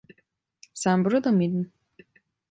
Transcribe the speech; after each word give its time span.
Sen 0.73 1.05
burada 1.05 1.31
mıydın? 1.31 1.71